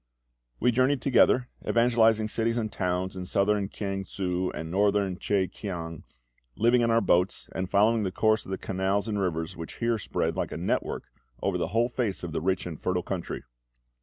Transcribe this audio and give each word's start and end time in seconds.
We 0.59 0.71
journeyed 0.71 0.99
together, 0.99 1.47
evangelising 1.63 2.27
cities 2.27 2.57
and 2.57 2.71
towns 2.71 3.15
in 3.15 3.27
southern 3.27 3.69
KIANG 3.69 4.07
SU 4.07 4.49
and 4.49 4.71
north 4.71 4.95
CHEH 5.19 5.47
KIANG, 5.51 6.05
living 6.55 6.81
in 6.81 6.89
our 6.89 7.01
boats, 7.01 7.47
and 7.51 7.69
following 7.69 8.01
the 8.01 8.09
course 8.11 8.43
of 8.43 8.49
the 8.49 8.57
canals 8.57 9.07
and 9.07 9.19
rivers 9.21 9.55
which 9.55 9.75
here 9.75 9.99
spread 9.99 10.35
like 10.35 10.51
a 10.51 10.57
network 10.57 11.03
over 11.43 11.55
the 11.59 11.67
whole 11.67 11.87
face 11.89 12.23
of 12.23 12.31
the 12.31 12.41
rich 12.41 12.65
and 12.65 12.81
fertile 12.81 13.03
country. 13.03 13.43